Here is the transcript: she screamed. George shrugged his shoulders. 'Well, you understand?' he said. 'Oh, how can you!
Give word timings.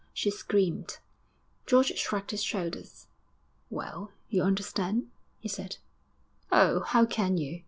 she 0.15 0.31
screamed. 0.31 0.97
George 1.67 1.95
shrugged 1.95 2.31
his 2.31 2.41
shoulders. 2.41 3.05
'Well, 3.69 4.09
you 4.29 4.41
understand?' 4.41 5.11
he 5.37 5.47
said. 5.47 5.77
'Oh, 6.51 6.79
how 6.79 7.05
can 7.05 7.37
you! 7.37 7.59